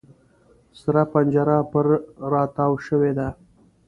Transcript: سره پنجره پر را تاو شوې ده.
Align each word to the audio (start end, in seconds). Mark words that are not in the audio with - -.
سره 0.79 1.01
پنجره 1.11 1.57
پر 1.71 1.85
را 2.31 2.43
تاو 2.55 2.73
شوې 2.85 3.11
ده. 3.17 3.27